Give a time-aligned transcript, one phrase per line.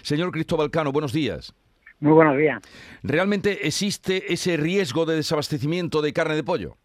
[0.00, 1.54] Señor Cristóbal Cano, buenos días.
[2.00, 2.60] Muy buenos días.
[3.02, 6.76] ¿Realmente existe ese riesgo de desabastecimiento de carne de pollo?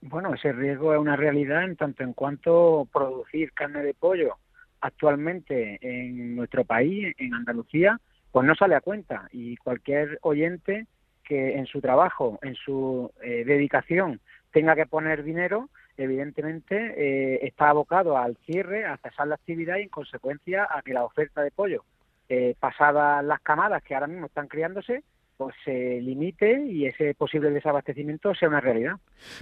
[0.00, 4.36] Bueno, ese riesgo es una realidad en tanto en cuanto producir carne de pollo
[4.80, 8.00] actualmente en nuestro país, en Andalucía,
[8.32, 10.86] pues no sale a cuenta y cualquier oyente
[11.24, 14.20] que en su trabajo, en su eh, dedicación,
[14.52, 19.82] tenga que poner dinero, evidentemente eh, está abocado al cierre, a cesar la actividad y
[19.82, 21.84] en consecuencia a que la oferta de pollo
[22.28, 25.02] eh, pasadas las camadas que ahora mismo están criándose,
[25.36, 28.94] pues se limite y ese posible desabastecimiento sea una realidad.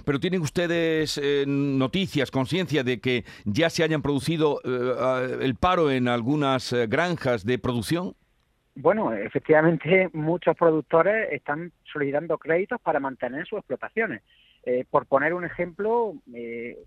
[0.05, 5.91] Pero ¿tienen ustedes eh, noticias, conciencia de que ya se hayan producido eh, el paro
[5.91, 8.15] en algunas eh, granjas de producción?
[8.75, 14.21] Bueno, efectivamente muchos productores están solicitando créditos para mantener sus explotaciones.
[14.89, 16.15] por poner un ejemplo,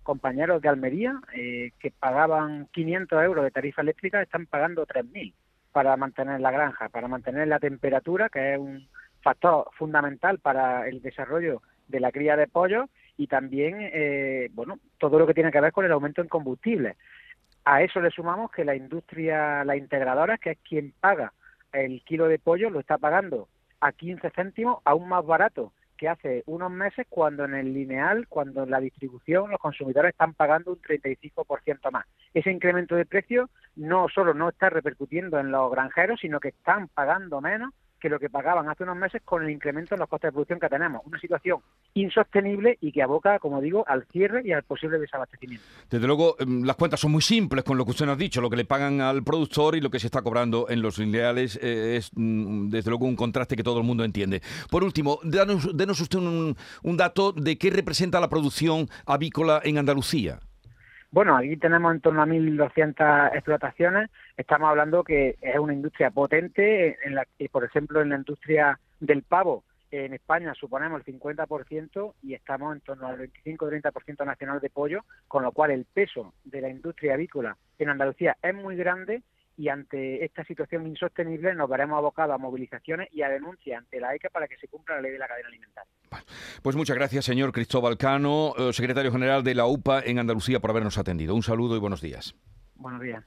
[0.03, 5.33] compañeros de Almería que pagaban 500 euros de tarifa eléctrica están pagando 3.000
[5.79, 8.89] para mantener la granja, para mantener la temperatura, que es un
[9.23, 15.21] factor fundamental para el desarrollo de la cría de pollo y también, eh, bueno, todo
[15.21, 16.97] lo que tiene que ver con el aumento en combustible.
[17.65, 21.33] A eso le sumamos que la industria, la integradora, que es quien paga
[21.73, 23.47] el kilo de pollo, lo está pagando
[23.79, 28.65] a 15 céntimos, aún más barato que hace unos meses cuando en el lineal, cuando
[28.65, 32.07] en la distribución los consumidores están pagando un 35% más.
[32.35, 36.89] Ese incremento de precio no solo no está repercutiendo en los granjeros, sino que están
[36.89, 40.29] pagando menos que lo que pagaban hace unos meses con el incremento en los costes
[40.29, 41.03] de producción que tenemos.
[41.05, 41.61] Una situación
[41.95, 45.65] insostenible y que aboca, como digo, al cierre y al posible desabastecimiento.
[45.91, 48.41] Desde luego, em, las cuentas son muy simples con lo que usted nos ha dicho.
[48.41, 51.59] Lo que le pagan al productor y lo que se está cobrando en los lineales
[51.61, 54.43] eh, es, mm, desde luego, un contraste que todo el mundo entiende.
[54.71, 59.79] Por último, denos, denos usted un, un dato de qué representa la producción avícola en
[59.79, 60.39] Andalucía.
[61.11, 64.11] Bueno, aquí tenemos en torno a 1.200 explotaciones.
[64.37, 68.79] Estamos hablando que es una industria potente, en la que, por ejemplo, en la industria
[69.01, 74.69] del pavo, en España suponemos el 50% y estamos en torno al 25-30% nacional de
[74.69, 79.23] pollo, con lo cual el peso de la industria avícola en Andalucía es muy grande
[79.59, 84.15] y ante esta situación insostenible nos veremos abocados a movilizaciones y a denuncias ante la
[84.15, 85.93] ECA para que se cumpla la ley de la cadena alimentaria.
[86.63, 90.71] Pues muchas gracias, señor Cristóbal Cano, eh, secretario general de la UPA en Andalucía, por
[90.71, 91.35] habernos atendido.
[91.35, 92.37] Un saludo y buenos días.
[92.77, 93.25] Buenos días.